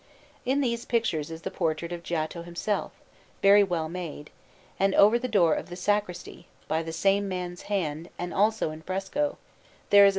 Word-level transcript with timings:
In 0.47 0.61
these 0.61 0.83
pictures 0.83 1.29
is 1.29 1.43
the 1.43 1.51
portrait 1.51 1.91
of 1.93 2.01
Giotto 2.01 2.41
himself, 2.41 2.91
very 3.43 3.63
well 3.63 3.87
made, 3.87 4.31
and 4.79 4.95
over 4.95 5.19
the 5.19 5.27
door 5.27 5.53
of 5.53 5.69
the 5.69 5.75
sacristy, 5.75 6.47
by 6.67 6.81
the 6.81 6.91
same 6.91 7.27
man's 7.27 7.61
hand 7.69 8.09
and 8.17 8.33
also 8.33 8.71
in 8.71 8.81
fresco, 8.81 9.37
there 9.91 10.07
is 10.07 10.09
a 10.09 10.09
S. 10.09 10.09